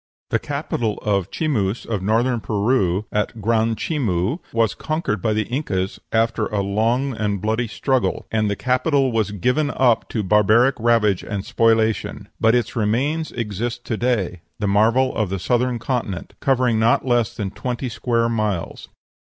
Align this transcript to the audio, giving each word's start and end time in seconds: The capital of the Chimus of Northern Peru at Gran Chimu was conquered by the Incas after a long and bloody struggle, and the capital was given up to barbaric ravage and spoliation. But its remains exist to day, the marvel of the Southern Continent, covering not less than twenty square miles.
The 0.31 0.39
capital 0.39 0.97
of 1.03 1.25
the 1.25 1.29
Chimus 1.29 1.85
of 1.85 2.01
Northern 2.01 2.39
Peru 2.39 3.05
at 3.11 3.39
Gran 3.39 3.75
Chimu 3.75 4.39
was 4.51 4.73
conquered 4.73 5.21
by 5.21 5.33
the 5.33 5.43
Incas 5.45 5.99
after 6.11 6.47
a 6.47 6.63
long 6.63 7.15
and 7.15 7.39
bloody 7.39 7.67
struggle, 7.67 8.25
and 8.31 8.49
the 8.49 8.55
capital 8.55 9.11
was 9.11 9.29
given 9.29 9.69
up 9.69 10.09
to 10.09 10.23
barbaric 10.23 10.73
ravage 10.79 11.21
and 11.21 11.45
spoliation. 11.45 12.29
But 12.39 12.55
its 12.55 12.75
remains 12.75 13.31
exist 13.33 13.85
to 13.85 13.95
day, 13.97 14.41
the 14.57 14.67
marvel 14.67 15.15
of 15.15 15.29
the 15.29 15.37
Southern 15.37 15.77
Continent, 15.77 16.33
covering 16.39 16.79
not 16.79 17.05
less 17.05 17.35
than 17.37 17.51
twenty 17.51 17.87
square 17.87 18.27
miles. 18.27 18.89